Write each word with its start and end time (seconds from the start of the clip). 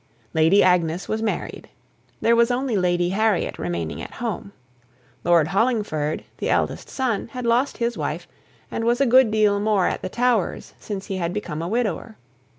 Lady 0.33 0.63
Agnes 0.63 1.07
was 1.07 1.21
married; 1.21 1.69
there 2.21 2.35
was 2.35 2.49
only 2.49 2.75
Lady 2.75 3.09
Harriet 3.09 3.59
remaining 3.59 4.01
at 4.01 4.13
home; 4.15 4.51
Lord 5.23 5.49
Hollingford, 5.49 6.23
the 6.39 6.49
eldest 6.49 6.89
son, 6.89 7.27
had 7.33 7.45
lost 7.45 7.77
his 7.77 7.99
wife, 7.99 8.27
and 8.71 8.83
was 8.83 8.99
a 8.99 9.05
good 9.05 9.29
deal 9.29 9.59
more 9.59 9.85
at 9.85 10.01
the 10.01 10.09
Towers 10.09 10.73
since 10.79 11.05
he 11.05 11.17
had 11.17 11.33
become 11.35 11.61
a 11.61 11.67
widower. 11.67 12.17